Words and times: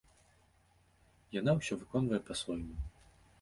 Яна 1.39 1.51
ўсё 1.59 1.73
выконвае 1.83 2.21
па-свойму. 2.31 2.75